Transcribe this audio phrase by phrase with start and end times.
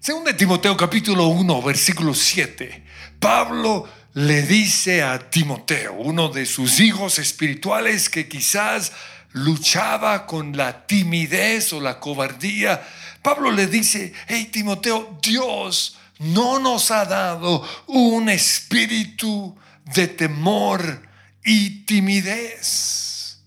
[0.00, 2.84] Según Timoteo capítulo 1, versículo 7,
[3.18, 8.92] Pablo le dice a Timoteo, uno de sus hijos espirituales que quizás
[9.32, 12.80] luchaba con la timidez o la cobardía,
[13.22, 21.02] Pablo le dice, hey Timoteo, Dios no nos ha dado un espíritu de temor
[21.44, 23.40] y timidez,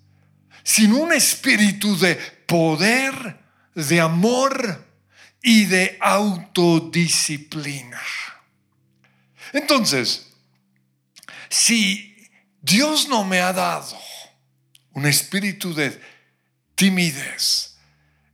[0.64, 2.16] sino un espíritu de
[2.46, 3.40] poder,
[3.74, 4.91] de amor
[5.42, 8.02] y de autodisciplina.
[9.54, 10.28] Entonces,
[11.50, 12.30] si
[12.62, 13.98] Dios no me ha dado
[14.94, 16.00] un espíritu de
[16.76, 17.78] timidez,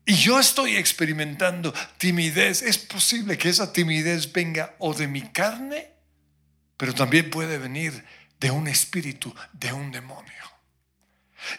[0.05, 5.91] y yo estoy experimentando timidez, es posible que esa timidez venga o de mi carne,
[6.77, 8.05] pero también puede venir
[8.39, 10.56] de un espíritu, de un demonio.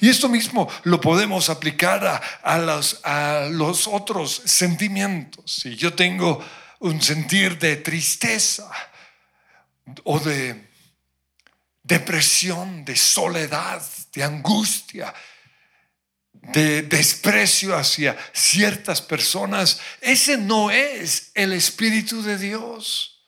[0.01, 5.61] Y esto mismo lo podemos aplicar a, los, a los otros sentimientos.
[5.63, 6.45] Si yo tengo
[6.81, 8.71] un sentir de tristeza
[10.05, 10.69] o de
[11.83, 15.15] depresión, de soledad, de angustia,
[16.33, 23.19] de desprecio hacia ciertas personas, ese no es el Espíritu de Dios.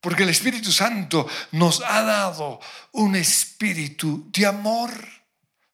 [0.00, 2.60] Porque el Espíritu Santo nos ha dado
[2.92, 4.92] un espíritu de amor,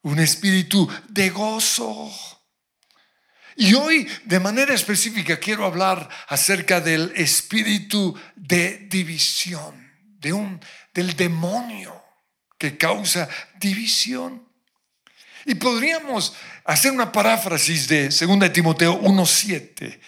[0.03, 2.11] un espíritu de gozo.
[3.57, 10.61] Y hoy, de manera específica, quiero hablar acerca del espíritu de división, de un,
[10.95, 12.03] del demonio
[12.59, 14.49] que causa división.
[15.45, 20.01] Y podríamos hacer una paráfrasis de 2 Timoteo 1.7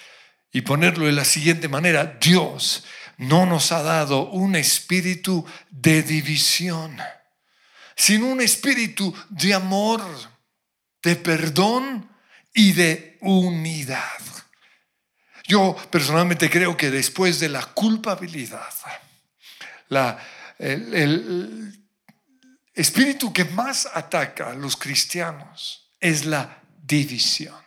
[0.52, 2.16] y ponerlo de la siguiente manera.
[2.20, 2.84] Dios
[3.18, 6.96] no nos ha dado un espíritu de división,
[7.96, 10.02] sino un espíritu de amor,
[11.02, 12.08] de perdón
[12.52, 14.20] y de unidad.
[15.46, 18.72] Yo personalmente creo que después de la culpabilidad,
[19.88, 20.18] la,
[20.58, 21.84] el
[22.72, 27.64] espíritu que más ataca a los cristianos es la división.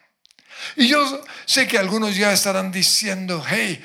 [0.76, 3.84] Y yo sé que algunos ya estarán diciendo, hey,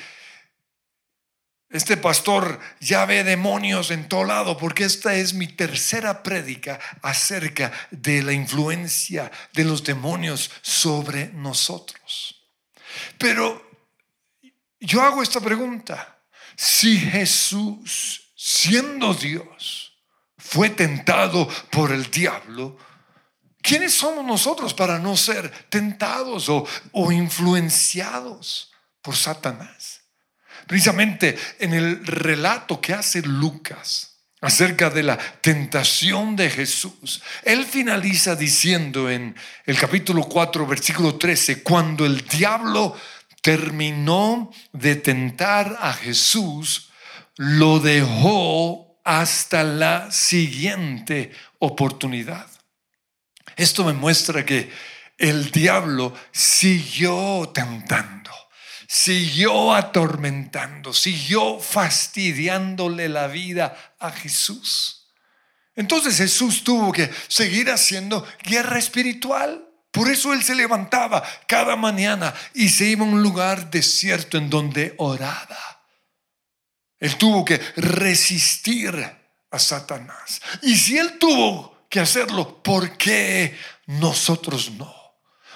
[1.73, 7.71] este pastor ya ve demonios en todo lado, porque esta es mi tercera prédica acerca
[7.89, 12.45] de la influencia de los demonios sobre nosotros.
[13.17, 13.71] Pero
[14.79, 16.19] yo hago esta pregunta,
[16.55, 19.97] si Jesús, siendo Dios,
[20.37, 22.77] fue tentado por el diablo,
[23.63, 30.02] ¿quiénes somos nosotros para no ser tentados o, influenciados por Satanás?
[30.67, 38.35] Precisamente en el relato que hace Lucas acerca de la tentación de Jesús, él finaliza
[38.35, 39.35] diciendo en
[39.65, 42.97] el capítulo 4, versículo 13, cuando el diablo
[43.41, 46.89] terminó de tentar a Jesús,
[47.35, 52.47] lo dejó hasta la siguiente oportunidad.
[53.55, 54.71] Esto me muestra que
[55.17, 58.31] el diablo siguió tentando,
[58.93, 65.07] siguió atormentando, siguió fastidiándole la vida a Jesús.
[65.75, 69.67] Entonces Jesús tuvo que seguir haciendo guerra espiritual.
[69.89, 74.51] Por eso él se levantaba cada mañana y se iba a un lugar desierto en
[74.51, 75.87] donde oraba.
[76.99, 78.93] Él tuvo que resistir
[79.49, 80.39] a Satanás.
[80.61, 84.93] Y si él tuvo que hacerlo, ¿por qué nosotros no?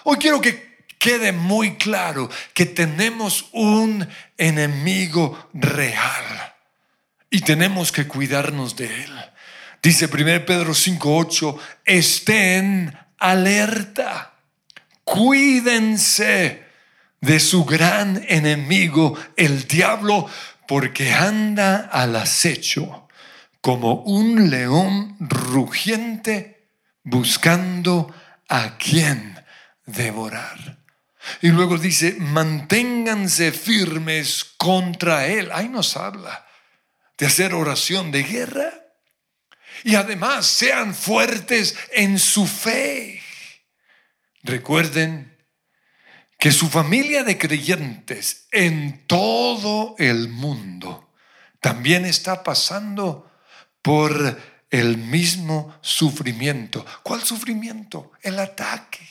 [0.06, 0.66] Hoy quiero que
[0.97, 6.53] quede muy claro que tenemos un enemigo real
[7.30, 9.13] y tenemos que cuidarnos de él.
[9.81, 14.34] Dice 1 Pedro 5:8, estén alerta,
[15.03, 16.66] cuídense
[17.22, 20.28] de su gran enemigo, el diablo,
[20.68, 23.08] porque anda al acecho
[23.62, 26.69] como un león rugiente
[27.03, 28.14] buscando
[28.47, 29.40] a quien
[29.85, 30.77] devorar.
[31.42, 35.50] Y luego dice, manténganse firmes contra él.
[35.52, 36.46] Ahí nos habla
[37.18, 38.74] de hacer oración de guerra.
[39.84, 43.22] Y además sean fuertes en su fe.
[44.44, 45.38] Recuerden
[46.40, 51.14] que su familia de creyentes en todo el mundo
[51.59, 53.32] también está pasando
[53.82, 54.40] por
[54.70, 56.85] el mismo sufrimiento.
[57.03, 58.12] ¿Cuál sufrimiento?
[58.22, 59.08] El ataque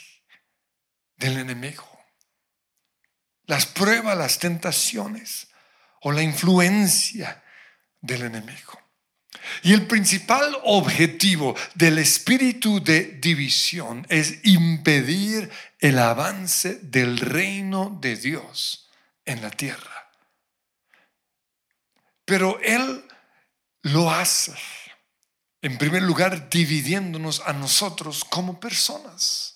[1.16, 1.95] del enemigo.
[3.46, 5.48] Las pruebas, las tentaciones
[6.02, 7.42] o la influencia
[8.00, 8.80] del enemigo.
[9.62, 18.16] Y el principal objetivo del espíritu de división es impedir el avance del reino de
[18.16, 18.88] Dios
[19.24, 20.10] en la tierra.
[22.24, 23.04] Pero Él
[23.82, 24.54] lo hace,
[25.62, 29.55] en primer lugar, dividiéndonos a nosotros como personas.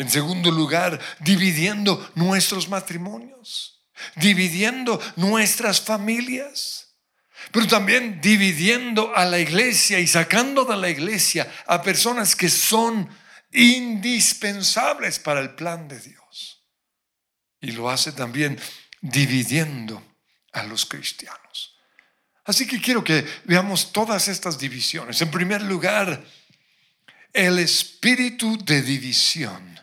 [0.00, 3.84] En segundo lugar, dividiendo nuestros matrimonios,
[4.16, 6.96] dividiendo nuestras familias,
[7.52, 13.10] pero también dividiendo a la iglesia y sacando de la iglesia a personas que son
[13.52, 16.64] indispensables para el plan de Dios.
[17.60, 18.58] Y lo hace también
[19.02, 20.02] dividiendo
[20.54, 21.76] a los cristianos.
[22.46, 25.20] Así que quiero que veamos todas estas divisiones.
[25.20, 26.24] En primer lugar,
[27.34, 29.78] el espíritu de división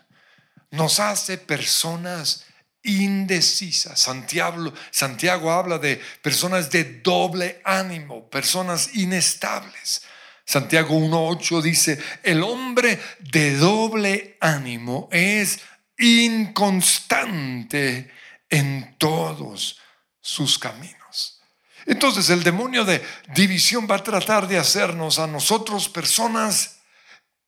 [0.70, 2.44] nos hace personas
[2.82, 3.98] indecisas.
[4.00, 10.02] Santiago, Santiago habla de personas de doble ánimo, personas inestables.
[10.44, 15.60] Santiago 1.8 dice, el hombre de doble ánimo es
[15.98, 18.10] inconstante
[18.48, 19.78] en todos
[20.20, 21.42] sus caminos.
[21.84, 23.04] Entonces el demonio de
[23.34, 26.78] división va a tratar de hacernos a nosotros personas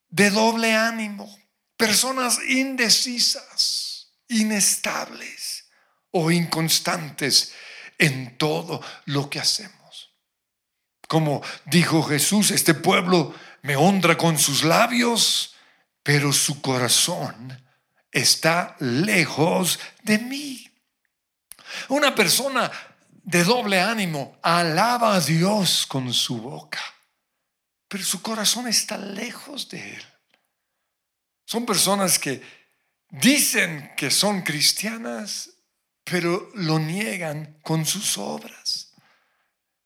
[0.09, 1.40] de doble ánimo
[1.81, 5.65] personas indecisas, inestables
[6.11, 7.55] o inconstantes
[7.97, 10.11] en todo lo que hacemos.
[11.09, 15.55] Como dijo Jesús, este pueblo me honra con sus labios,
[16.03, 17.65] pero su corazón
[18.13, 20.71] está lejos de mí.
[21.89, 22.71] Una persona
[23.23, 26.83] de doble ánimo alaba a Dios con su boca,
[27.89, 30.05] pero su corazón está lejos de él.
[31.51, 32.41] Son personas que
[33.11, 35.51] dicen que son cristianas,
[36.05, 38.93] pero lo niegan con sus obras.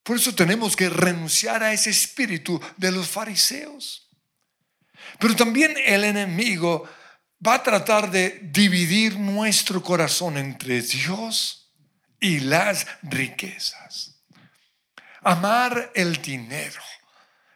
[0.03, 4.11] Por eso tenemos que renunciar a ese espíritu de los fariseos.
[5.19, 6.87] Pero también el enemigo
[7.41, 11.73] va a tratar de dividir nuestro corazón entre Dios
[12.21, 14.23] y las riquezas.
[15.23, 16.83] Amar el dinero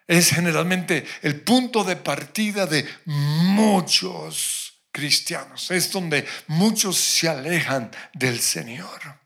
[0.09, 5.71] es generalmente el punto de partida de muchos cristianos.
[5.71, 9.21] Es donde muchos se alejan del Señor.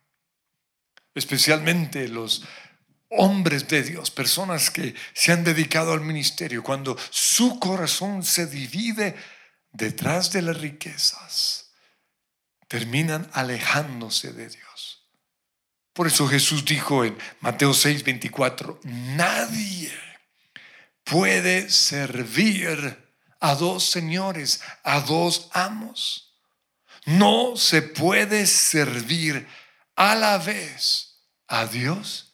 [1.14, 2.42] Especialmente los
[3.10, 9.14] hombres de Dios, personas que se han dedicado al ministerio, cuando su corazón se divide
[9.70, 11.70] detrás de las riquezas,
[12.66, 15.06] terminan alejándose de Dios.
[15.92, 19.92] Por eso Jesús dijo en Mateo 6, 24, nadie
[21.04, 22.98] puede servir
[23.40, 26.38] a dos señores, a dos amos.
[27.04, 29.46] No se puede servir
[29.96, 32.30] a la vez a Dios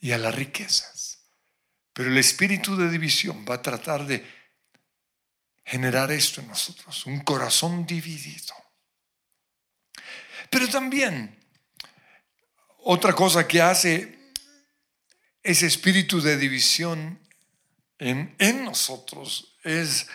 [0.00, 1.20] y a las riquezas.
[1.92, 4.24] Pero el espíritu de división va a tratar de
[5.64, 8.54] generar esto en nosotros, un corazón dividido.
[10.50, 11.38] Pero también
[12.78, 14.32] otra cosa que hace
[15.42, 17.19] ese espíritu de división
[18.00, 20.06] en, nosotros es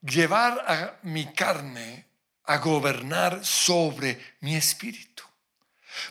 [0.00, 2.06] llevar a mi carne
[2.44, 5.22] a gobernar sobre mi espíritu.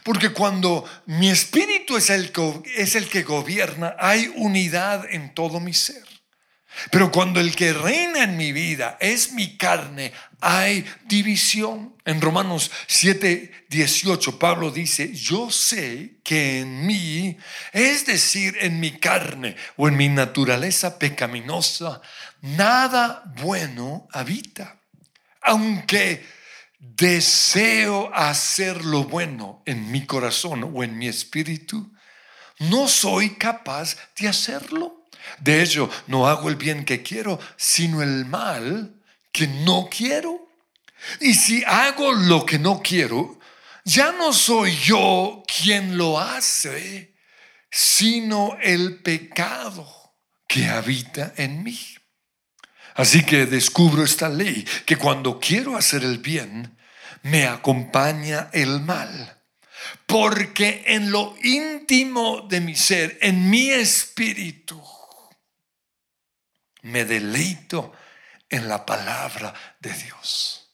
[0.03, 2.31] Porque cuando mi espíritu es el,
[2.75, 6.05] es el que gobierna, hay unidad en todo mi ser.
[6.89, 11.95] Pero cuando el que reina en mi vida es mi carne, hay división.
[12.05, 17.37] En Romanos 7, 18, Pablo dice, yo sé que en mí,
[17.73, 22.01] es decir, en mi carne o en mi naturaleza pecaminosa,
[22.41, 24.77] nada bueno habita.
[25.41, 26.25] Aunque
[26.79, 31.91] deseo hacer lo bueno en mi corazón o en mi espíritu,
[32.59, 35.00] no soy capaz de hacerlo.
[35.39, 38.95] De hecho, no hago el bien que quiero, sino el mal
[39.31, 40.49] que no quiero.
[41.19, 43.39] Y si hago lo que no quiero,
[43.83, 47.15] ya no soy yo quien lo hace,
[47.69, 50.13] sino el pecado
[50.47, 51.79] que habita en mí.
[52.95, 56.77] Así que descubro esta ley, que cuando quiero hacer el bien,
[57.23, 59.37] me acompaña el mal.
[60.05, 64.81] Porque en lo íntimo de mi ser, en mi espíritu,
[66.81, 67.93] me deleito
[68.49, 70.69] en la palabra de Dios.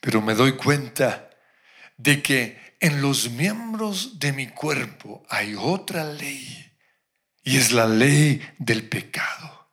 [0.00, 1.30] Pero me doy cuenta
[1.96, 6.72] de que en los miembros de mi cuerpo hay otra ley
[7.44, 9.70] y es la ley del pecado.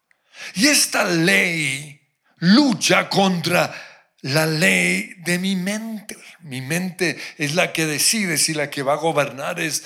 [0.55, 2.01] Y esta ley
[2.37, 3.73] lucha contra
[4.21, 6.17] la ley de mi mente.
[6.41, 9.83] Mi mente es la que decide si la que va a gobernar es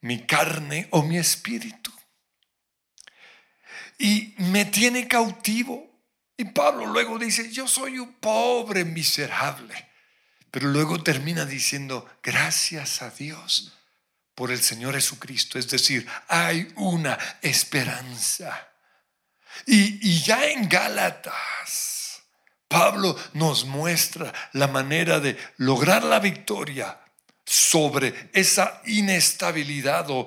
[0.00, 1.93] mi carne o mi espíritu
[3.98, 5.90] y me tiene cautivo.
[6.36, 9.88] Y Pablo luego dice, yo soy un pobre miserable.
[10.50, 13.72] Pero luego termina diciendo, gracias a Dios
[14.34, 15.58] por el Señor Jesucristo.
[15.58, 18.68] Es decir, hay una esperanza.
[19.66, 22.22] Y, y ya en Gálatas,
[22.66, 27.03] Pablo nos muestra la manera de lograr la victoria
[27.44, 30.26] sobre esa inestabilidad o,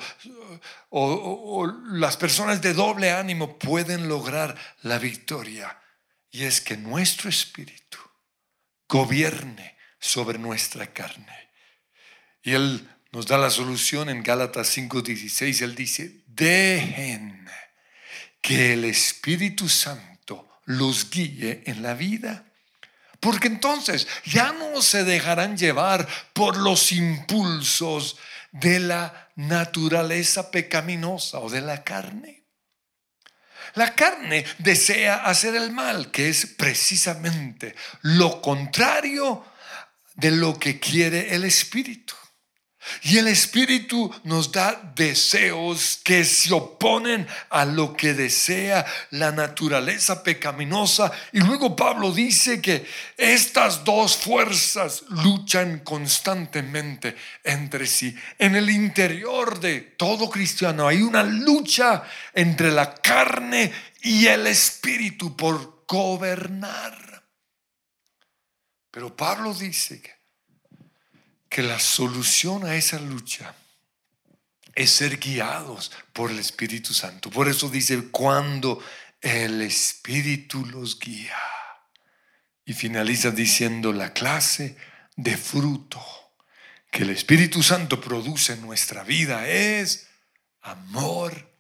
[0.90, 5.80] o, las personas de doble ánimo pueden lograr la victoria.
[6.32, 7.98] Y es que nuestro espíritu
[8.88, 11.50] gobierne sobre nuestra carne.
[12.44, 15.62] Y Él nos da la solución en Gálatas 5:16.
[15.62, 17.48] Él dice, dejen
[18.42, 22.47] que el Espíritu Santo los guíe en la vida.
[23.20, 28.18] Porque entonces ya no se dejarán llevar por los impulsos
[28.52, 32.44] de la naturaleza pecaminosa o de la carne.
[33.76, 39.46] La carne desea hacer el mal, que es precisamente lo contrario
[40.16, 42.16] de lo que quiere el Espíritu.
[43.04, 50.24] Y el Espíritu nos da deseos que se oponen a lo que desea la naturaleza
[50.24, 51.12] pecaminosa.
[51.34, 52.86] Y luego Pablo dice que
[53.18, 58.16] estas dos fuerzas luchan constantemente entre sí.
[58.38, 62.04] En el interior de todo cristiano hay una lucha
[62.34, 67.24] entre la carne y el Espíritu por gobernar.
[68.92, 70.17] Pero Pablo dice que
[71.58, 73.56] que la solución a esa lucha
[74.76, 77.32] es ser guiados por el Espíritu Santo.
[77.32, 78.80] Por eso dice, cuando
[79.22, 81.36] el Espíritu los guía.
[82.64, 84.78] Y finaliza diciendo la clase
[85.16, 86.00] de fruto
[86.92, 90.10] que el Espíritu Santo produce en nuestra vida es
[90.62, 91.56] amor,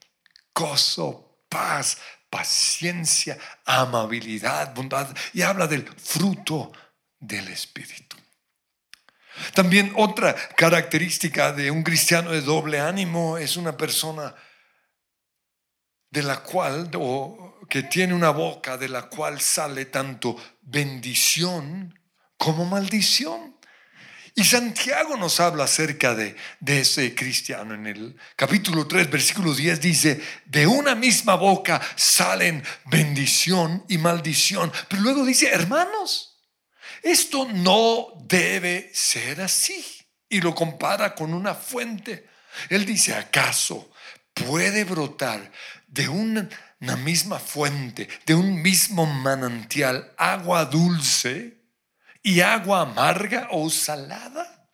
[0.53, 1.97] gozo, paz,
[2.29, 3.35] paciencia,
[3.65, 5.09] amabilidad, bondad.
[5.33, 6.71] Y habla del fruto
[7.19, 8.06] del Espíritu.
[9.53, 14.33] También otra característica de un cristiano de doble ánimo es una persona
[16.09, 21.97] de la cual, o que tiene una boca de la cual sale tanto bendición
[22.37, 23.57] como maldición.
[24.35, 27.73] Y Santiago nos habla acerca de, de, ese cristiano.
[27.73, 34.71] En el capítulo 3, versículo 10 dice, de una misma boca salen bendición y maldición.
[34.89, 36.26] Pero luego dice, hermanos,
[37.01, 39.85] esto no debe ser así.
[40.29, 42.29] Y lo compara con una fuente.
[42.69, 43.91] Él dice, ¿acaso
[44.33, 45.51] puede brotar
[45.87, 46.49] de una,
[46.97, 51.63] misma fuente, de un mismo manantial, agua dulce
[52.21, 54.69] y agua amarga o salada?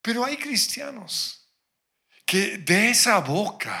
[0.00, 1.52] Pero hay cristianos
[2.24, 3.78] que de esa boca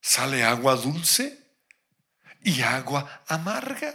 [0.00, 1.56] sale agua dulce
[2.42, 3.94] y agua amarga.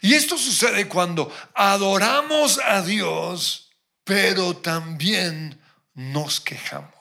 [0.00, 3.70] Y esto sucede cuando adoramos a Dios,
[4.04, 5.60] pero también
[5.94, 6.96] nos quejamos.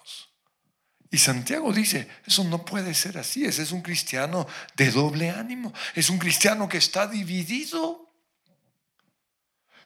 [1.11, 5.73] Y Santiago dice, eso no puede ser así, ese es un cristiano de doble ánimo,
[5.93, 8.11] es un cristiano que está dividido.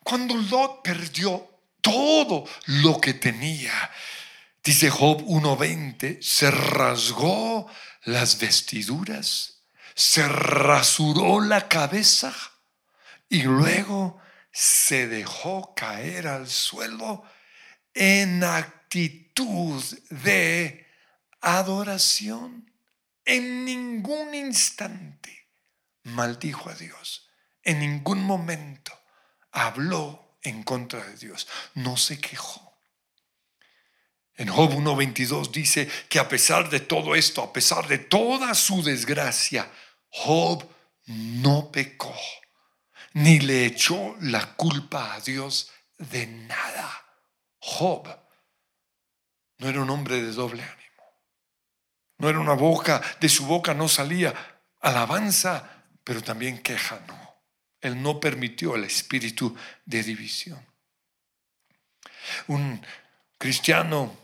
[0.04, 1.48] Cuando Lot perdió
[1.82, 3.92] todo lo que tenía,
[4.64, 7.68] dice Job 1.20, se rasgó
[8.06, 9.62] las vestiduras,
[9.94, 12.34] se rasuró la cabeza
[13.30, 14.20] y luego
[14.52, 17.24] se dejó caer al suelo
[17.94, 20.88] en actitud de
[21.40, 22.66] adoración.
[23.24, 25.48] En ningún instante
[26.04, 27.30] maldijo a Dios.
[27.62, 28.92] En ningún momento
[29.52, 31.48] habló en contra de Dios.
[31.76, 32.74] No se quejó.
[34.36, 38.82] En Job 1.22 dice que a pesar de todo esto, a pesar de toda su
[38.82, 39.70] desgracia,
[40.10, 40.68] Job
[41.06, 42.16] no pecó
[43.14, 47.06] ni le echó la culpa a Dios de nada.
[47.60, 48.08] Job
[49.58, 50.80] no era un hombre de doble ánimo.
[52.18, 54.34] No era una boca, de su boca no salía
[54.82, 57.18] alabanza, pero también queja, no.
[57.82, 60.66] Él no permitió el espíritu de división.
[62.48, 62.86] Un
[63.38, 64.18] cristiano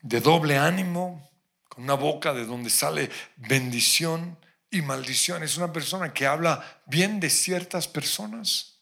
[0.00, 1.30] de doble ánimo,
[1.68, 4.38] con una boca de donde sale bendición,
[4.74, 5.42] y maldición.
[5.42, 8.80] Es una persona que habla bien de ciertas personas,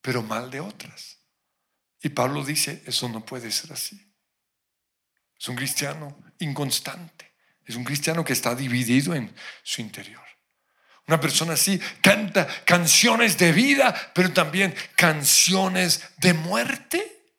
[0.00, 1.18] pero mal de otras.
[2.02, 4.12] Y Pablo dice, eso no puede ser así.
[5.38, 7.32] Es un cristiano inconstante.
[7.64, 10.22] Es un cristiano que está dividido en su interior.
[11.06, 17.34] Una persona así canta canciones de vida, pero también canciones de muerte.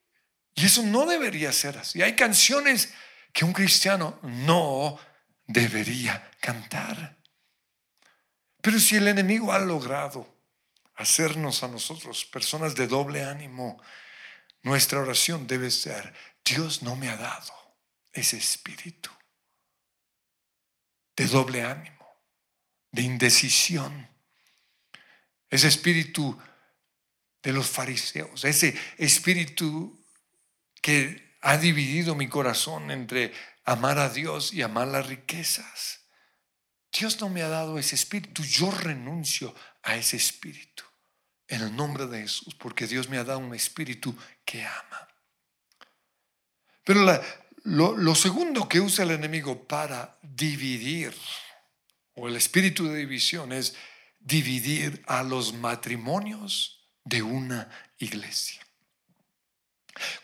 [0.56, 2.02] Y eso no debería ser así.
[2.02, 2.94] Hay canciones
[3.32, 5.00] que un cristiano no
[5.48, 7.23] debería cantar.
[8.64, 10.26] Pero si el enemigo ha logrado
[10.96, 13.78] hacernos a nosotros personas de doble ánimo,
[14.62, 16.14] nuestra oración debe ser
[16.46, 17.54] Dios no me ha dado
[18.14, 19.10] ese espíritu
[21.18, 22.08] de doble ánimo,
[22.90, 24.08] de indecisión,
[25.50, 26.42] ese espíritu
[27.44, 30.02] de los fariseos, ese espíritu
[30.82, 33.34] que ha dividido mi corazón entre
[33.66, 36.03] amar a Dios y amar las riquezas.
[36.94, 40.84] Dios no me ha dado ese espíritu, yo renuncio a ese espíritu
[41.48, 45.08] en el nombre de Jesús, porque Dios me ha dado un espíritu que ama.
[46.84, 47.04] Pero
[47.64, 51.14] lo, lo segundo que usa el enemigo para dividir,
[52.14, 53.76] o el espíritu de división, es
[54.20, 58.66] dividir a los matrimonios de una iglesia.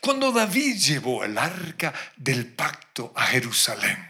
[0.00, 4.09] Cuando David llevó el arca del pacto a Jerusalén,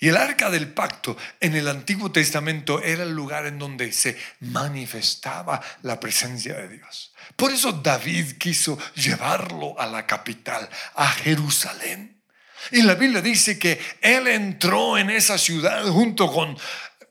[0.00, 4.16] y el arca del pacto en el Antiguo Testamento era el lugar en donde se
[4.40, 7.12] manifestaba la presencia de Dios.
[7.36, 12.20] Por eso David quiso llevarlo a la capital, a Jerusalén.
[12.70, 16.56] Y la Biblia dice que él entró en esa ciudad junto con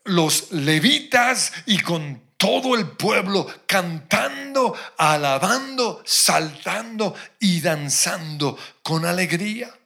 [0.04, 9.77] los levitas y con todo el pueblo cantando, alabando, saltando y danzando con alegría.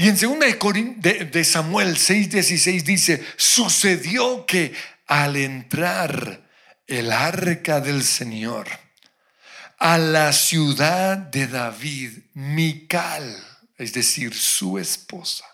[0.00, 4.72] Y en 2 de Samuel 6:16 dice, sucedió que
[5.06, 6.40] al entrar
[6.86, 8.66] el arca del Señor
[9.78, 13.36] a la ciudad de David, Mical,
[13.76, 15.44] es decir, su esposa,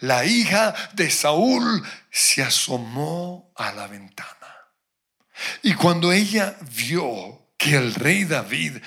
[0.00, 4.56] la hija de Saúl, se asomó a la ventana.
[5.62, 8.78] Y cuando ella vio que el rey David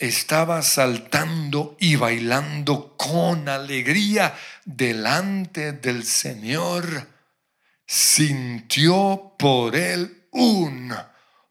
[0.00, 7.06] estaba saltando y bailando con alegría delante del Señor,
[7.86, 10.96] sintió por él un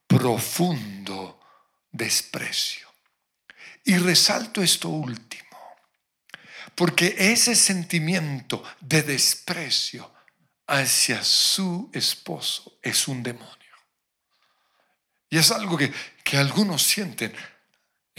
[0.08, 1.40] profundo
[1.92, 2.88] desprecio.
[3.84, 5.58] Y resalto esto último,
[6.74, 10.12] porque ese sentimiento de desprecio
[10.66, 13.56] hacia su esposo es un demonio.
[15.30, 17.32] Y es algo que, que algunos sienten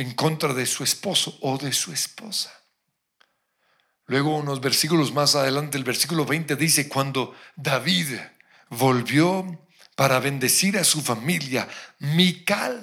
[0.00, 2.50] en contra de su esposo o de su esposa.
[4.06, 8.18] Luego unos versículos más adelante, el versículo 20 dice, cuando David
[8.70, 12.82] volvió para bendecir a su familia, Mical,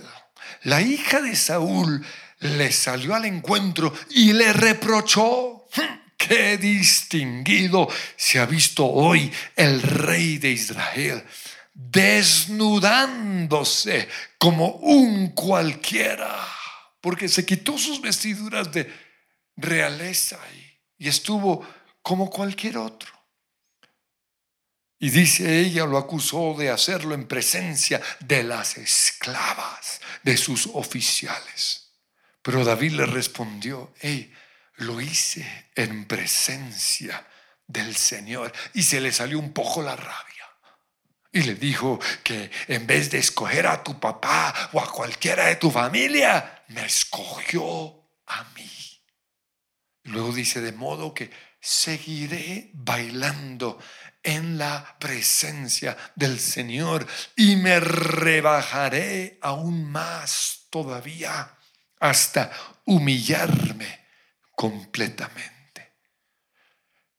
[0.61, 2.05] la hija de Saúl,
[2.39, 5.65] le salió al encuentro y le reprochó.
[5.75, 11.25] Hmm, qué distinguido se ha visto hoy el rey de Israel
[11.77, 16.35] desnudándose como un cualquiera,
[17.07, 18.93] porque se quitó sus vestiduras de
[19.55, 20.37] realeza
[20.97, 21.65] y, estuvo
[22.01, 23.09] como cualquier otro.
[24.99, 31.93] Y dice ella, lo acusó de hacerlo en presencia de las esclavas, de sus oficiales.
[32.41, 34.29] Pero David le respondió, hey,
[34.75, 37.25] lo hice en presencia
[37.67, 38.51] del Señor.
[38.73, 40.26] Y se le salió un poco la rabia.
[41.31, 45.57] Y le dijo que en vez de escoger a tu papá o a cualquiera de
[45.57, 48.71] tu familia, me escogió a mí.
[50.03, 53.79] luego dice, de modo que seguiré bailando
[54.23, 61.57] en la presencia del Señor y me rebajaré aún más todavía
[61.99, 62.51] hasta
[62.85, 64.05] humillarme
[64.55, 65.56] completamente.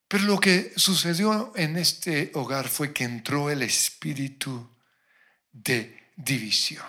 [0.09, 4.68] Pero lo que sucedió en este hogar fue que entró el espíritu
[5.53, 6.87] de división.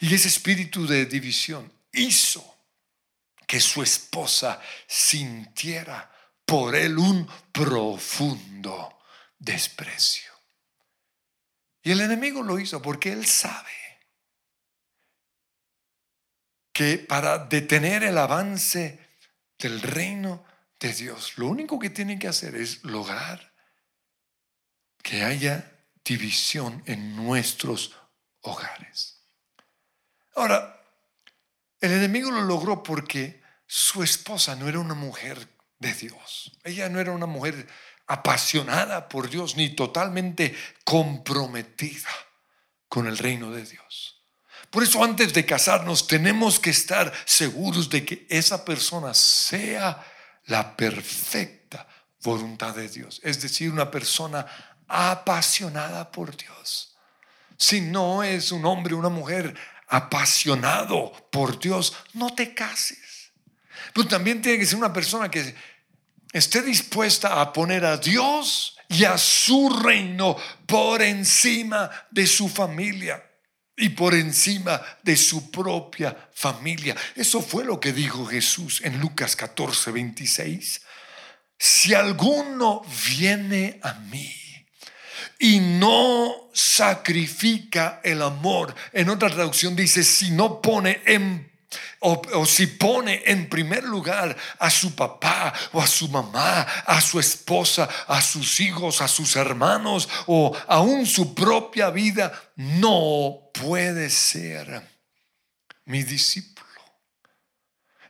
[0.00, 2.56] Y ese espíritu de división hizo
[3.46, 6.12] que su esposa sintiera
[6.44, 9.00] por él un profundo
[9.38, 10.30] desprecio.
[11.82, 13.70] Y el enemigo lo hizo porque él sabe
[16.72, 18.98] que para detener el avance
[19.58, 20.44] del reino
[20.80, 21.36] de Dios.
[21.36, 23.52] Lo único que tiene que hacer es lograr
[25.02, 27.94] que haya división en nuestros
[28.40, 29.22] hogares.
[30.34, 30.80] Ahora,
[31.80, 36.52] el enemigo lo logró porque su esposa no era una mujer de Dios.
[36.64, 37.68] Ella no era una mujer
[38.06, 42.08] apasionada por Dios ni totalmente comprometida
[42.88, 44.22] con el reino de Dios.
[44.70, 50.04] Por eso antes de casarnos tenemos que estar seguros de que esa persona sea
[50.48, 51.86] la perfecta
[52.22, 53.20] voluntad de Dios.
[53.22, 54.46] Es decir, una persona
[54.86, 56.96] apasionada por Dios.
[57.56, 59.54] Si no es un hombre una mujer
[59.88, 63.32] apasionado por Dios, no te cases.
[63.94, 65.54] Pero también tiene que ser una persona que
[66.32, 73.27] esté dispuesta a poner a Dios y a su reino por encima de su familia.
[73.78, 76.96] Y por encima de su propia familia.
[77.14, 80.82] Eso fue lo que dijo Jesús en Lucas 14, 26.
[81.56, 84.34] Si alguno viene a mí
[85.38, 91.48] y no sacrifica el amor, en otra traducción dice, si no pone en
[92.00, 97.18] o, si pone en primer lugar a su papá o a su mamá, a su
[97.18, 104.82] esposa, a sus hijos, a sus hermanos o aún su propia vida, no puede ser
[105.84, 106.66] mi discípulo.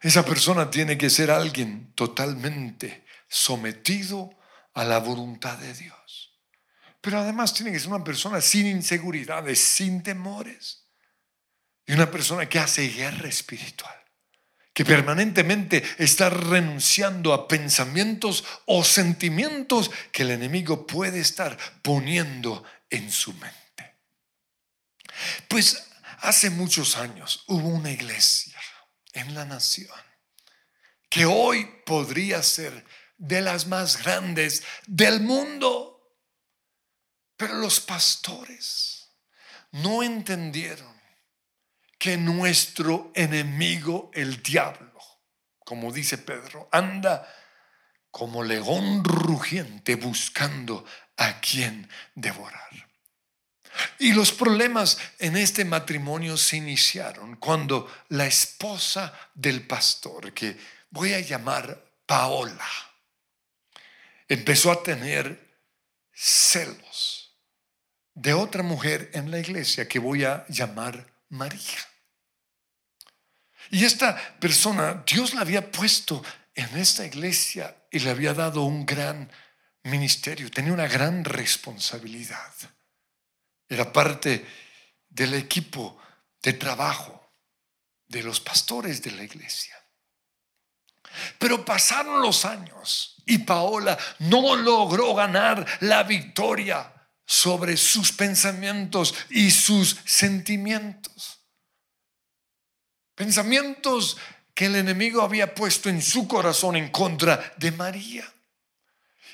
[0.00, 4.30] Esa persona tiene que ser alguien totalmente sometido
[4.74, 6.38] a la voluntad de Dios.
[7.00, 10.87] Pero además tiene que ser una persona sin inseguridades, sin temores
[11.88, 13.96] y una persona que hace guerra espiritual,
[14.74, 23.10] que permanentemente está renunciando a pensamientos o sentimientos que el enemigo puede estar poniendo en
[23.10, 23.96] su mente.
[25.48, 25.88] Pues
[26.20, 28.60] hace muchos años hubo una iglesia
[29.14, 29.96] en la nación
[31.08, 32.84] que hoy podría ser
[33.16, 36.18] de las más grandes del mundo,
[37.38, 39.08] pero los pastores
[39.72, 40.97] no entendieron
[41.98, 44.92] que nuestro enemigo, el diablo,
[45.64, 47.28] como dice Pedro, anda
[48.10, 50.84] como león rugiente buscando
[51.16, 52.68] a quien devorar.
[53.98, 60.56] Y los problemas en este matrimonio se iniciaron cuando la esposa del pastor, que
[60.90, 62.66] voy a llamar Paola,
[64.28, 65.46] empezó a tener
[66.12, 67.36] celos
[68.14, 71.87] de otra mujer en la iglesia que voy a llamar María.
[73.70, 76.22] Y esta persona, Dios la había puesto
[76.54, 79.30] en esta iglesia y le había dado un gran
[79.84, 82.52] ministerio, tenía una gran responsabilidad.
[83.68, 84.46] Era parte
[85.08, 85.98] del equipo
[86.42, 87.32] de trabajo
[88.06, 89.76] de los pastores de la iglesia.
[91.38, 96.92] Pero pasaron los años y Paola no logró ganar la victoria
[97.24, 101.37] sobre sus pensamientos y sus sentimientos.
[103.18, 104.16] Pensamientos
[104.54, 108.32] que el enemigo había puesto en su corazón en contra de María.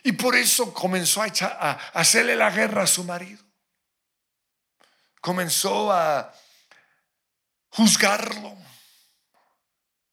[0.02, 3.44] Y por eso comenzó a, hacerle la guerra a su marido.
[5.20, 6.32] Comenzó a
[7.68, 8.56] juzgarlo.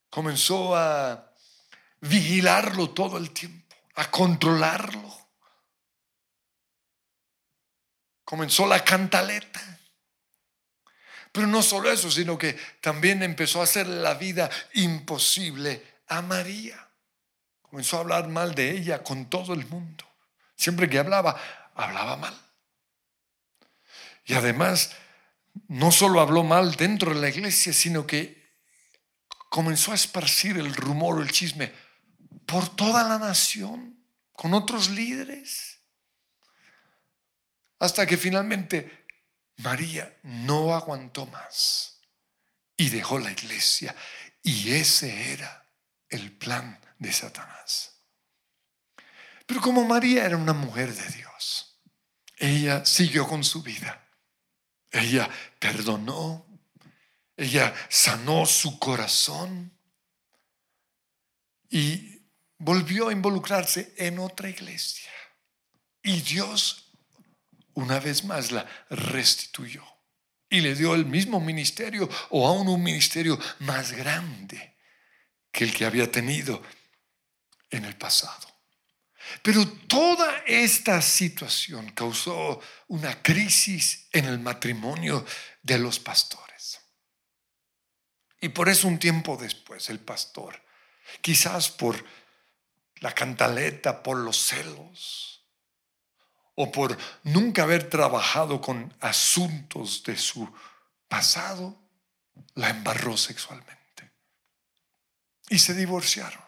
[0.09, 1.31] Comenzó a
[2.01, 5.21] vigilarlo todo el tiempo, a controlarlo.
[8.25, 9.80] comenzó la cantaleta.
[11.31, 16.89] Pero no solo eso, sino que también empezó a hacer la vida imposible a María.
[17.61, 20.05] Comenzó a hablar mal de ella con todo el mundo.
[20.55, 21.39] Siempre que hablaba,
[21.73, 22.37] hablaba mal.
[24.25, 24.91] Y además,
[25.67, 28.41] no solo habló mal dentro de la iglesia, sino que
[29.49, 31.71] comenzó a esparcir el rumor el chisme
[32.45, 33.97] por toda la nación,
[34.33, 35.79] con otros líderes.
[37.79, 39.00] Hasta que finalmente
[39.57, 41.99] María no aguantó más
[42.77, 43.95] y dejó la iglesia.
[44.43, 45.69] Y ese era
[46.09, 47.91] el plan de Satanás.
[49.45, 51.79] Pero como María era una mujer de Dios,
[52.37, 54.07] ella siguió con su vida.
[54.89, 56.45] Ella perdonó,
[57.37, 59.71] ella sanó su corazón
[61.69, 62.21] y
[62.57, 65.11] volvió a involucrarse en otra iglesia.
[66.03, 66.90] Y Dios
[67.73, 69.83] una vez más la restituyó
[70.49, 74.77] y le dio el mismo ministerio o aún un ministerio más grande
[75.51, 76.61] que el que había tenido
[77.69, 78.47] en el pasado.
[79.41, 85.25] Pero toda esta situación causó una crisis en el matrimonio
[85.61, 86.81] de los pastores.
[88.41, 90.61] Y por eso un tiempo después el pastor,
[91.21, 92.03] quizás por
[92.95, 95.40] la cantaleta, por los celos,
[96.55, 100.51] o por nunca haber trabajado con asuntos de su
[101.07, 101.77] pasado,
[102.55, 104.11] la embarró sexualmente.
[105.49, 106.41] Y se divorciaron.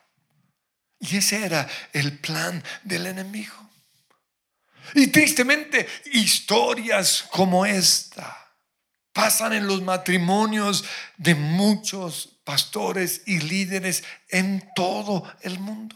[1.00, 3.54] Y ese era el plan del enemigo.
[4.96, 8.44] Y tristemente, historias como esta
[9.12, 10.84] pasan en los matrimonios
[11.18, 15.96] de muchos pastores y líderes en todo el mundo.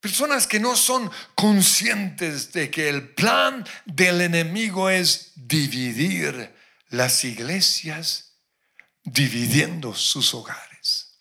[0.00, 6.54] Personas que no son conscientes de que el plan del enemigo es dividir
[6.88, 8.38] las iglesias,
[9.04, 11.18] dividiendo sus hogares.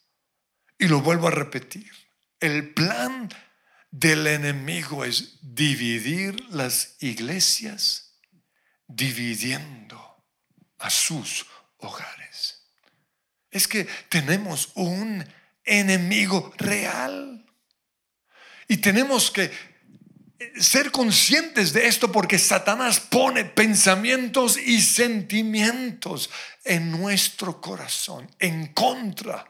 [0.78, 1.92] Y lo vuelvo a repetir.
[2.39, 3.30] El plan
[3.92, 8.18] del enemigo es dividir las iglesias,
[8.88, 10.26] dividiendo
[10.78, 11.46] a sus
[11.78, 12.63] hogares.
[13.52, 15.26] Es que tenemos un
[15.63, 17.46] enemigo real.
[18.70, 19.52] Y tenemos que
[20.60, 26.30] ser conscientes de esto porque Satanás pone pensamientos y sentimientos
[26.64, 29.46] en nuestro corazón en contra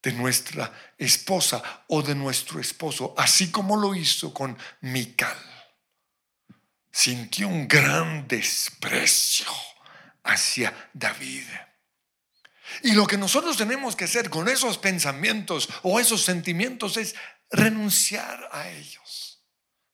[0.00, 5.36] de nuestra esposa o de nuestro esposo, así como lo hizo con Mical.
[6.92, 9.48] Sintió un gran desprecio
[10.22, 11.46] hacia David.
[12.82, 17.16] Y lo que nosotros tenemos que hacer con esos pensamientos o esos sentimientos es
[17.50, 19.42] renunciar a ellos.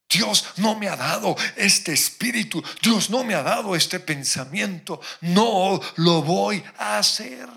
[0.08, 5.80] Dios no me ha dado este espíritu, Dios no me ha dado este pensamiento, no
[5.96, 7.48] lo voy a hacer.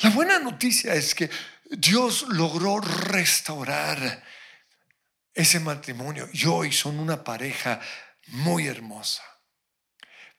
[0.00, 1.30] La buena noticia es que
[1.70, 4.24] Dios logró restaurar
[5.32, 7.80] ese matrimonio y hoy son una pareja
[8.28, 9.22] muy hermosa.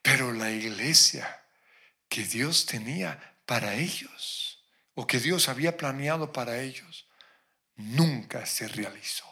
[0.01, 1.43] Pero la iglesia
[2.09, 4.63] que Dios tenía para ellos
[4.95, 7.06] o que Dios había planeado para ellos
[7.77, 9.25] nunca se realizó.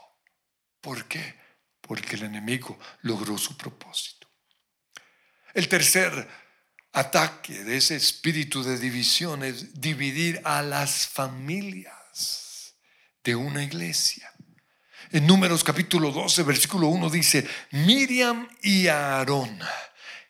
[0.82, 1.36] ¿Por qué?
[1.82, 4.28] Porque el enemigo logró su propósito.
[5.54, 6.28] El tercer
[6.94, 12.76] ataque de ese espíritu de división es dividir a las familias
[13.24, 14.32] de una iglesia.
[15.12, 19.60] En Números capítulo 12, versículo 1 dice, Miriam y Aarón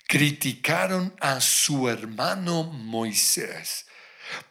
[0.08, 3.86] criticaron a su hermano Moisés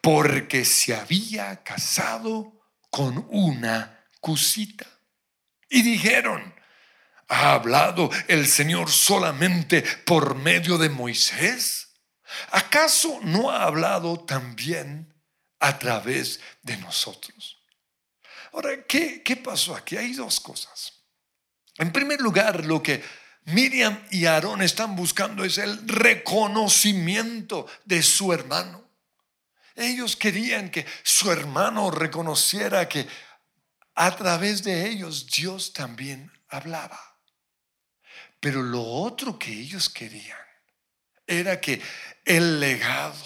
[0.01, 2.54] porque se había casado
[2.95, 4.87] con una cusita.
[5.69, 6.55] Y dijeron,
[7.27, 11.89] ¿ha hablado el Señor solamente por medio de Moisés?
[12.53, 15.13] ¿Acaso no ha hablado también
[15.59, 17.59] a través de nosotros?
[18.53, 19.97] Ahora, ¿qué, qué pasó aquí?
[19.97, 20.93] Hay dos cosas.
[21.79, 23.03] En primer lugar, lo que
[23.47, 28.84] Miriam y Aarón están buscando es el reconocimiento de su hermano.
[29.75, 33.07] Ellos querían que su hermano reconociera que
[33.95, 37.01] a través de ellos Dios también hablaba.
[38.41, 40.39] Pero lo otro que ellos querían
[41.27, 41.81] era que
[42.25, 43.25] el legado,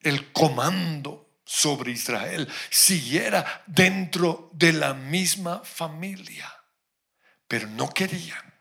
[0.00, 6.52] el comando sobre Israel siguiera dentro de la misma familia.
[7.48, 8.52] Pero no querían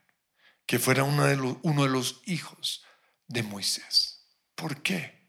[0.65, 2.85] que fuera uno de, los, de hijos
[3.27, 4.25] de Moisés.
[4.55, 5.20] ¿Por qué?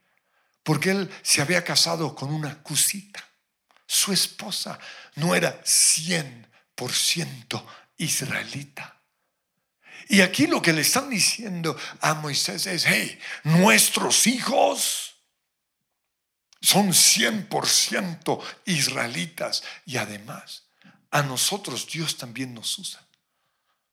[0.62, 3.22] Porque él se había casado con una cusita.
[3.86, 4.78] Su esposa
[5.16, 7.64] no era 100%
[7.98, 9.02] israelita.
[10.08, 15.14] Y aquí lo que le están diciendo a Moisés es, hey, nuestros hijos
[16.60, 20.64] son 100% israelitas y además
[21.10, 23.06] a nosotros Dios también nos usa.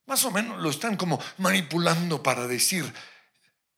[0.05, 2.91] Más o menos lo están como manipulando para decir,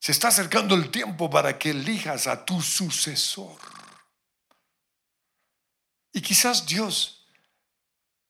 [0.02, 3.56] se está acercando el tiempo para que elijas a tu sucesor.
[6.12, 7.28] Y quizás Dios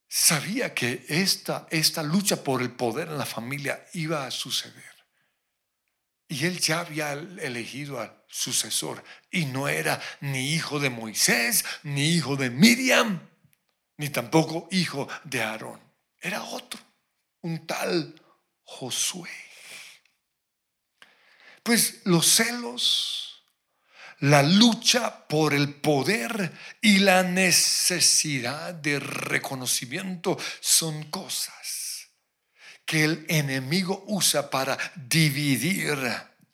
[0.06, 4.84] sabía que esta, esta lucha por el poder en la familia iba a suceder.
[6.28, 9.02] Y él ya había elegido al sucesor.
[9.32, 13.30] Y no era ni hijo de Moisés, ni hijo de Miriam,
[13.96, 15.80] ni tampoco hijo de Aarón.
[16.20, 16.82] Era otro
[17.44, 18.14] un tal
[18.64, 19.51] Josué.
[21.64, 23.44] Pues los celos,
[24.20, 32.10] la lucha por el poder y la necesidad de reconocimiento son cosas
[32.86, 35.98] que el enemigo usa para dividir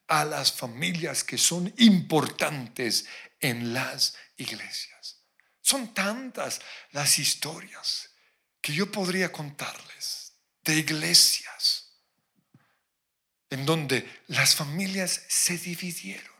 [0.08, 3.06] a las familias que son importantes
[3.40, 5.18] en las iglesias.
[5.62, 8.12] Son tantas las historias
[8.62, 11.87] que yo podría contarles de iglesias
[13.50, 16.36] en donde las familias se dividieron.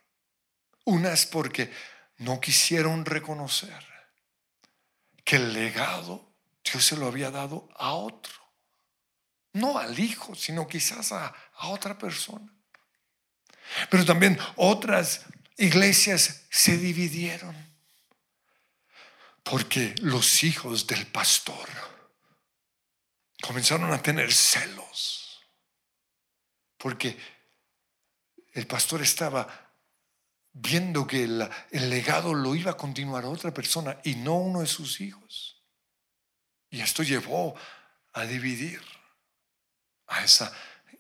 [0.86, 1.72] Unas porque
[2.18, 3.86] no quisieron reconocer
[5.24, 8.34] que el legado Dios se lo había dado a otro.
[9.54, 12.52] No al hijo, sino quizás a, a otra persona.
[13.90, 15.26] Pero también otras
[15.58, 17.56] iglesias se dividieron
[19.44, 21.68] porque los hijos del pastor
[23.42, 25.27] comenzaron a tener celos,
[26.78, 27.18] porque
[28.54, 29.48] el pastor estaba
[30.54, 35.02] viendo que el, legado lo iba a continuar otra persona y no uno de sus
[35.02, 35.64] hijos.
[36.70, 37.56] Y esto llevó
[38.14, 38.82] a dividir
[40.08, 40.52] a esa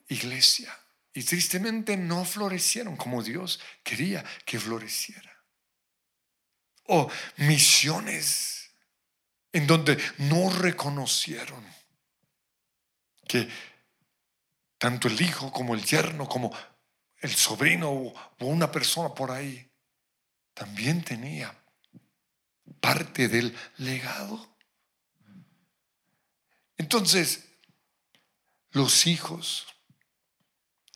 [0.08, 0.78] iglesia.
[1.13, 5.36] Y tristemente no florecieron como Dios quería que floreciera.
[6.90, 8.70] O misiones
[9.52, 11.66] en donde no reconocieron
[13.28, 13.50] que
[14.78, 16.56] tanto el hijo como el yerno, como
[17.20, 19.68] el sobrino o una persona por ahí
[20.54, 21.56] también tenía
[22.80, 24.58] parte del legado.
[26.78, 27.48] Entonces,
[28.72, 29.68] los hijos,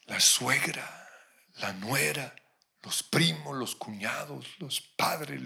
[0.06, 1.10] la suegra,
[1.56, 2.36] la nuera,
[2.82, 5.42] los primos, los cuñados, los padres,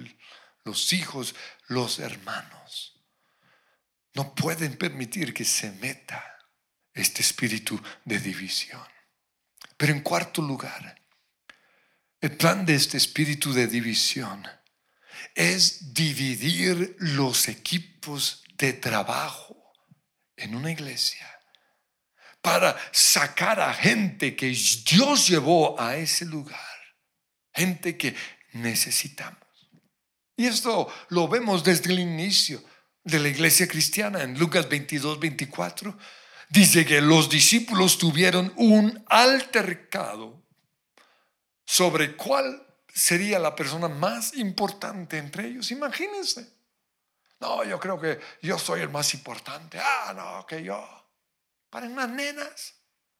[0.63, 1.35] los hijos,
[1.67, 3.01] los hermanos,
[4.13, 6.34] no pueden permitir que se meta
[6.95, 8.81] este espíritu de división.
[9.77, 10.95] Pero en cuarto lugar,
[12.21, 14.47] el plan de este espíritu de división
[15.35, 19.73] es dividir los equipos de trabajo
[20.37, 21.29] en una iglesia
[22.41, 26.59] para sacar a gente que Dios llevó a ese lugar,
[27.53, 28.15] gente que
[28.53, 29.39] necesitamos.
[30.37, 32.63] Y esto lo vemos desde el inicio
[33.03, 35.97] de la iglesia cristiana en Lucas 22, 24.
[36.49, 40.43] Dice que los discípulos tuvieron un altercado
[41.65, 45.71] sobre cuál sería la persona más importante entre ellos.
[45.71, 46.53] Imagínense.
[47.39, 49.79] No, yo creo que yo soy el más importante.
[49.81, 50.83] Ah, no, que yo.
[51.69, 52.75] Para unas nenas.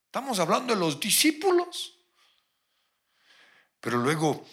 [0.05, 1.99] Estamos hablando de los discípulos.
[3.81, 4.45] Pero luego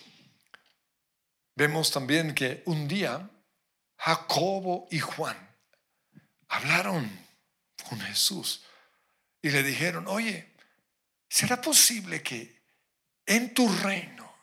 [1.55, 3.31] vemos también que un día
[3.97, 5.57] Jacobo y Juan
[6.49, 7.22] hablaron
[7.93, 8.63] con Jesús
[9.43, 10.55] y le dijeron, oye,
[11.29, 12.63] ¿será posible que
[13.27, 14.35] en tu reino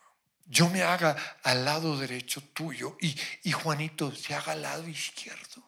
[0.45, 5.67] yo me haga al lado derecho tuyo y, y Juanito se haga al lado izquierdo?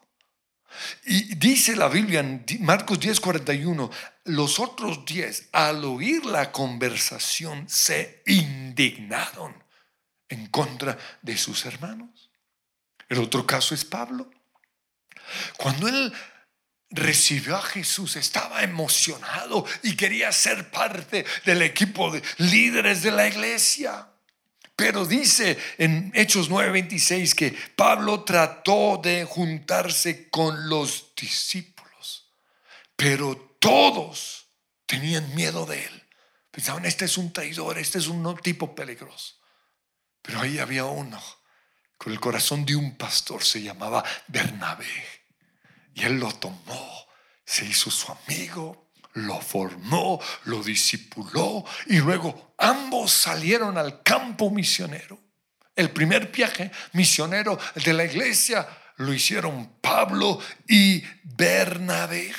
[1.04, 3.90] Y dice la Biblia en Marcos 10, 41,
[4.26, 9.60] los otros 10 al oír la conversación se indignaron
[10.28, 12.30] en contra de sus hermanos.
[13.08, 14.30] El otro caso es Pablo.
[15.56, 16.12] Cuando él
[16.92, 23.26] recibió a Jesús, estaba emocionado y quería ser parte del equipo de líderes de la
[23.26, 24.08] iglesia.
[24.76, 32.30] Pero dice en Hechos 9:26 que Pablo trató de juntarse con los discípulos,
[32.96, 34.46] pero todos
[34.86, 36.02] tenían miedo de él.
[36.50, 39.36] Pensaban, este es un traidor, este es un tipo peligroso.
[40.20, 41.20] Pero ahí había uno
[41.96, 45.21] con el corazón de un pastor, se llamaba Bernabé.
[45.94, 47.06] Y él lo tomó,
[47.44, 55.18] se hizo su amigo, lo formó, lo discipuló y luego ambos salieron al campo misionero.
[55.74, 62.32] El primer viaje misionero de la iglesia lo hicieron Pablo y Bernabé.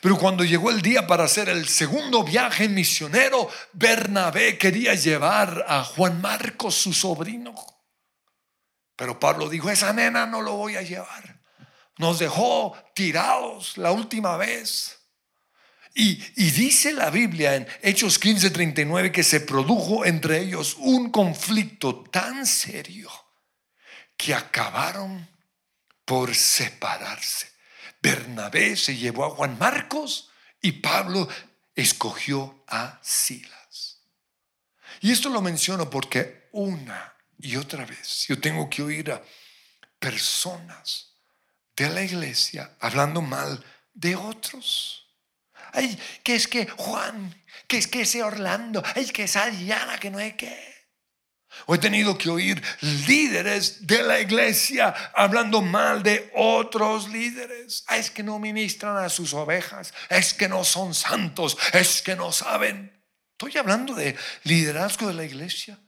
[0.00, 5.84] Pero cuando llegó el día para hacer el segundo viaje misionero, Bernabé quería llevar a
[5.84, 7.54] Juan Marcos, su sobrino.
[8.96, 11.39] Pero Pablo dijo, esa nena no lo voy a llevar.
[12.00, 15.00] Nos dejó tirados la última vez.
[15.94, 22.46] Y, dice la Biblia en Hechos 15:39 que se produjo entre ellos un conflicto tan
[22.46, 23.10] serio
[24.16, 25.28] que acabaron
[26.06, 27.50] por separarse.
[28.00, 30.30] Bernabé se llevó a Juan Marcos
[30.62, 31.28] y Pablo
[31.74, 33.98] escogió a Silas.
[35.02, 39.22] Y esto lo menciono porque una y otra vez yo tengo que oír a
[39.98, 41.09] personas
[41.80, 43.64] de la iglesia hablando mal
[43.94, 45.08] de otros.
[45.72, 47.34] Ay, que es que Juan,
[47.66, 50.70] que es que ese Orlando, ay, que esa Diana, que no hay que.
[51.66, 52.62] O he tenido que oír
[53.06, 57.82] líderes de la iglesia hablando mal de otros líderes.
[57.86, 62.14] Ah, es que no ministran a sus ovejas, es que no son santos, es que
[62.14, 62.92] no saben.
[63.32, 65.78] Estoy hablando de liderazgo de la iglesia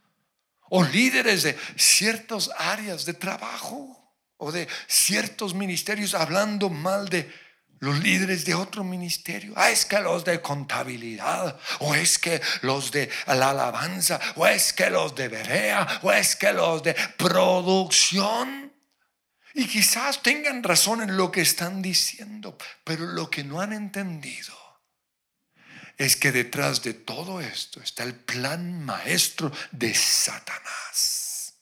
[0.70, 4.01] o líderes de ciertas áreas de trabajo
[4.42, 7.30] o de ciertos ministerios hablando mal de
[7.78, 9.52] los líderes de otro ministerio.
[9.56, 14.72] Ah, es que los de contabilidad, o es que los de la alabanza, o es
[14.72, 18.72] que los de Berea, o es que los de producción.
[19.54, 24.56] Y quizás tengan razón en lo que están diciendo, pero lo que no han entendido
[25.98, 31.54] es que detrás de todo esto está el plan maestro de Satanás,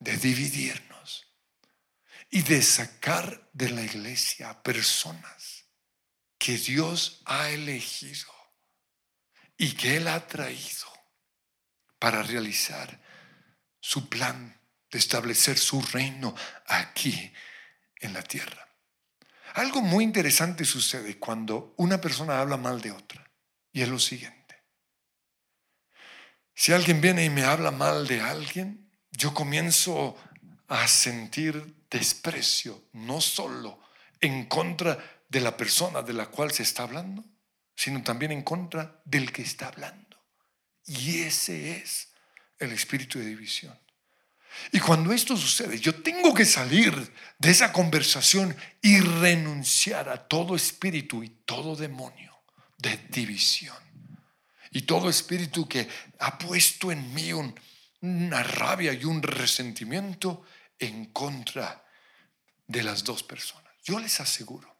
[0.00, 0.86] de dividir
[2.30, 5.64] y de sacar de la iglesia a personas
[6.38, 8.32] que Dios ha elegido
[9.56, 10.86] y que Él ha traído
[11.98, 13.00] para realizar
[13.80, 14.60] su plan
[14.90, 16.34] de establecer su reino
[16.66, 17.32] aquí
[18.00, 18.66] en la tierra.
[19.54, 23.30] Algo muy interesante sucede cuando una persona habla mal de otra
[23.72, 24.36] y es lo siguiente.
[26.54, 30.16] Si alguien viene y me habla mal de alguien, yo comienzo
[30.68, 33.80] a sentir desprecio, no solo
[34.20, 34.98] en contra
[35.28, 37.24] de la persona de la cual se está hablando,
[37.74, 40.16] sino también en contra del que está hablando.
[40.86, 42.08] Y ese es
[42.58, 43.78] el espíritu de división.
[44.72, 50.56] Y cuando esto sucede, yo tengo que salir de esa conversación y renunciar a todo
[50.56, 52.34] espíritu y todo demonio
[52.78, 53.76] de división.
[54.70, 55.88] Y todo espíritu que
[56.18, 57.32] ha puesto en mí
[58.00, 60.44] una rabia y un resentimiento
[60.78, 61.84] en contra
[62.66, 63.72] de las dos personas.
[63.84, 64.74] Yo les aseguro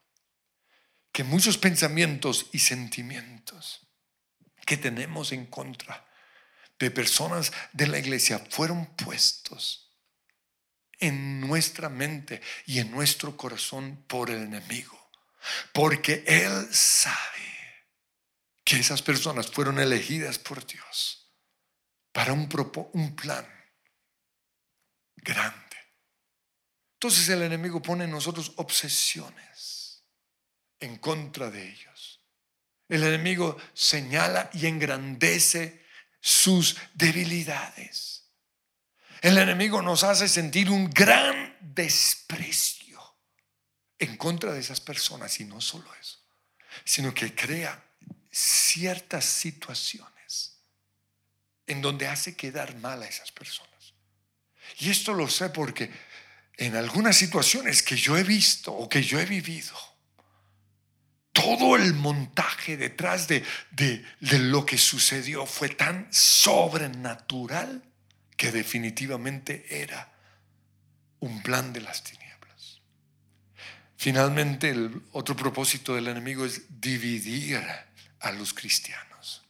[1.13, 3.87] que muchos pensamientos y sentimientos
[4.67, 6.07] que tenemos en contra
[6.79, 9.87] de personas de la iglesia fueron puestos
[10.99, 15.11] en nuestra mente y en nuestro corazón por el enemigo.
[15.73, 17.87] Porque Él sabe
[18.65, 21.33] que esas personas fueron elegidas por Dios
[22.13, 22.49] para un,
[22.93, 23.47] un plan
[25.17, 25.66] grande.
[26.97, 30.03] Entonces el enemigo pone en nosotros obsesiones
[30.81, 32.21] en contra de ellos.
[32.89, 35.85] El enemigo señala y engrandece
[36.21, 38.25] sus debilidades.
[39.21, 43.17] El enemigo nos hace sentir un gran desprecio
[43.99, 46.19] en contra de esas personas y no solo eso,
[46.85, 47.85] sino que crea
[48.31, 50.63] ciertas situaciones
[51.67, 53.95] en donde hace quedar mal a esas personas.
[54.79, 55.91] Y esto lo sé porque
[56.57, 59.75] en algunas situaciones que yo he visto o que yo he vivido,
[61.33, 67.83] todo el montaje detrás de, de, lo que sucedió fue tan sobrenatural
[68.37, 70.13] que definitivamente era
[71.21, 72.81] un plan de las tinieblas.
[73.99, 77.63] Finalmente, el otro propósito del enemigo es dividir
[78.21, 79.43] a los cristianos.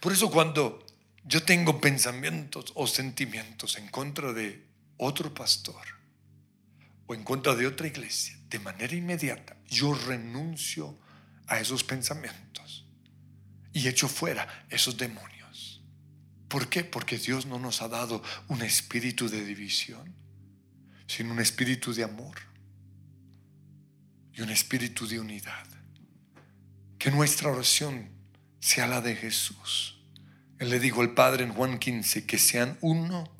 [0.00, 0.84] Por eso cuando
[1.24, 4.67] yo tengo pensamientos o sentimientos en contra de
[4.98, 5.98] otro pastor
[7.06, 10.98] o en contra de otra iglesia, de manera inmediata, yo renuncio
[11.46, 12.86] a esos pensamientos
[13.72, 15.82] y echo fuera esos demonios.
[16.48, 16.84] ¿Por qué?
[16.84, 20.14] Porque Dios no nos ha dado un espíritu de división,
[21.06, 22.36] sino un espíritu de amor
[24.32, 25.66] y un espíritu de unidad.
[26.98, 28.10] Que nuestra oración
[28.60, 30.00] sea la de Jesús.
[30.58, 33.30] Él le dijo al Padre en Juan 15 que sean uno,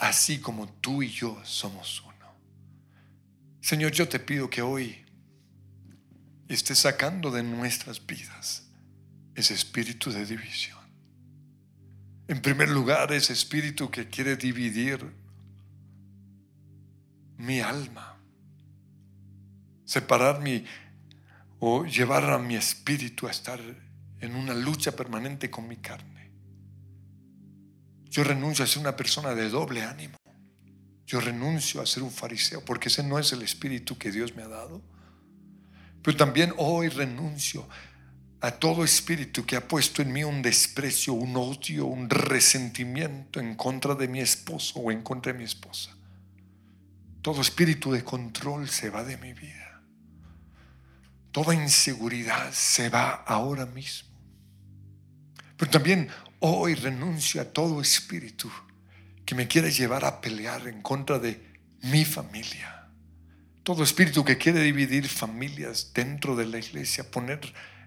[0.00, 2.10] así como tú y yo somos uno.
[3.60, 5.04] Señor, yo te pido que hoy
[6.48, 8.66] esté sacando de nuestras vidas
[9.34, 10.78] ese espíritu de división.
[12.28, 15.04] En primer lugar, ese espíritu que quiere dividir
[17.36, 18.16] mi alma,
[19.84, 20.64] separar mi
[21.58, 23.60] o llevar a mi espíritu a estar
[24.20, 26.09] en una lucha permanente con mi carne.
[28.10, 30.16] Yo renuncio a ser una persona de doble ánimo.
[31.06, 34.42] Yo renuncio a ser un fariseo porque ese no es el espíritu que Dios me
[34.42, 34.82] ha dado.
[36.02, 37.68] Pero también hoy renuncio
[38.40, 43.54] a todo espíritu que ha puesto en mí un desprecio, un odio, un resentimiento en
[43.54, 45.94] contra de mi esposo o en contra de mi esposa.
[47.22, 49.82] Todo espíritu de control se va de mi vida.
[51.30, 54.08] Toda inseguridad se va ahora mismo.
[55.56, 56.08] Pero también
[56.40, 58.50] hoy renuncio a todo espíritu
[59.24, 61.40] que me quiere llevar a pelear en contra de
[61.82, 62.88] mi familia.
[63.62, 67.40] Todo espíritu que quiere dividir familias dentro de la iglesia, poner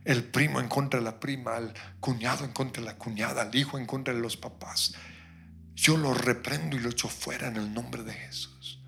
[0.05, 3.55] el primo en contra de la prima, al cuñado en contra de la cuñada, al
[3.55, 4.93] hijo en contra de los papás.
[5.75, 8.79] Yo lo reprendo y lo echo fuera en el nombre de Jesús.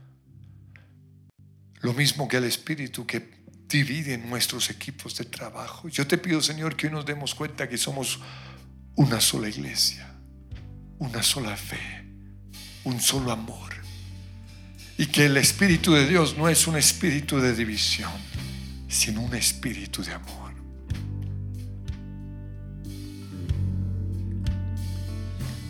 [1.81, 3.35] Lo mismo que el espíritu que
[3.67, 5.89] divide nuestros equipos de trabajo.
[5.89, 8.19] Yo te pido, Señor, que hoy nos demos cuenta que somos
[8.95, 10.07] una sola iglesia,
[10.99, 12.05] una sola fe
[12.85, 13.73] un solo amor.
[14.97, 18.11] Y que el Espíritu de Dios no es un espíritu de división,
[18.87, 20.53] sino un espíritu de amor.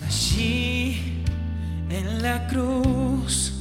[0.06, 1.24] Allí
[1.90, 3.54] en la cruz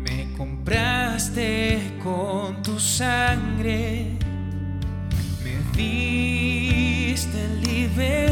[0.00, 4.16] me compraste con tu sangre,
[5.44, 8.25] me diste libertad,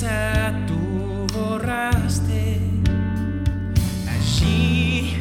[0.00, 2.58] vergüenza tu borraste
[4.08, 5.14] allí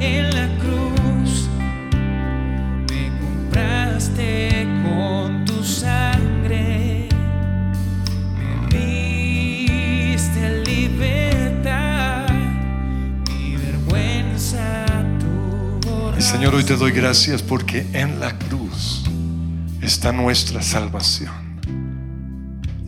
[0.00, 1.48] en la cruz.
[2.90, 7.08] Me compraste con tu sangre.
[8.70, 12.26] Me diste libertad.
[13.28, 14.86] Mi vergüenza
[15.18, 19.04] tu Señor, hoy te doy gracias porque en la cruz
[19.80, 21.45] está nuestra salvación.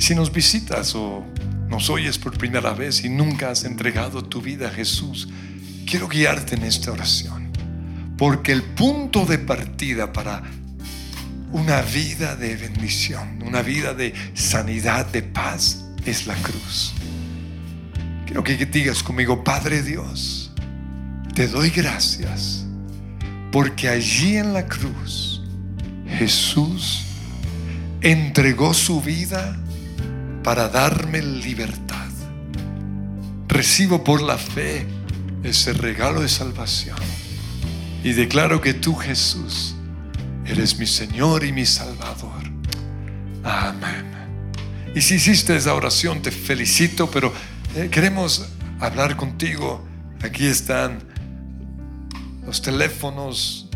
[0.09, 1.23] Si nos visitas o
[1.69, 5.29] nos oyes por primera vez y nunca has entregado tu vida a Jesús,
[5.85, 7.53] quiero guiarte en esta oración.
[8.17, 10.43] Porque el punto de partida para
[11.53, 16.95] una vida de bendición, una vida de sanidad, de paz, es la cruz.
[18.25, 20.53] Quiero que digas conmigo, Padre Dios,
[21.35, 22.65] te doy gracias
[23.53, 25.43] porque allí en la cruz
[26.17, 27.05] Jesús
[28.01, 29.55] entregó su vida
[30.49, 32.09] para darme libertad.
[33.49, 34.87] Recibo por la fe
[35.43, 36.97] ese regalo de salvación
[38.03, 39.75] y declaro que tú Jesús
[40.47, 42.51] eres mi Señor y mi Salvador.
[43.45, 44.11] Amén.
[44.95, 47.31] Y si hiciste esa oración, te felicito, pero
[47.77, 48.49] eh, queremos
[48.81, 49.87] hablar contigo.
[50.23, 51.01] Aquí están
[52.47, 53.69] los teléfonos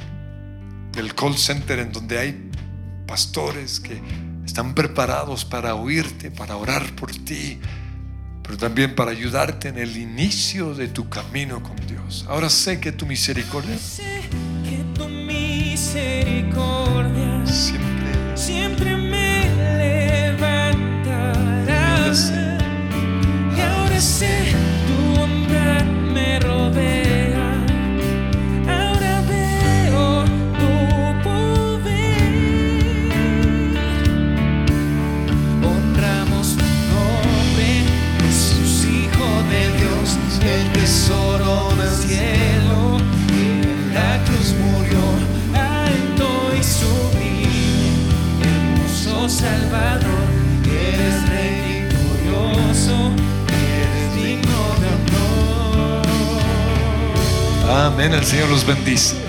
[0.92, 2.50] del call center en donde hay
[3.06, 4.00] pastores que
[4.52, 7.58] están preparados para oírte, para orar por ti,
[8.42, 12.26] pero también para ayudarte en el inicio de tu camino con Dios.
[12.28, 13.78] Ahora sé que tu misericordia
[15.26, 19.46] misericordia siempre, siempre me
[19.78, 20.52] levantará.
[23.56, 24.61] Y ahora sé tu
[57.82, 58.14] Amén.
[58.14, 59.21] El Señor los bendice.